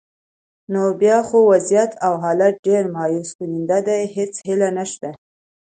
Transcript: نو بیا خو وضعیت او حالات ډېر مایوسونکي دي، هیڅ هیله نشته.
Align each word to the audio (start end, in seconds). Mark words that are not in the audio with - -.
نو 0.71 0.83
بیا 1.01 1.17
خو 1.27 1.37
وضعیت 1.51 1.91
او 2.05 2.13
حالات 2.23 2.55
ډېر 2.67 2.83
مایوسونکي 2.95 3.79
دي، 3.87 3.99
هیڅ 4.15 4.33
هیله 4.47 4.69
نشته. 4.77 5.09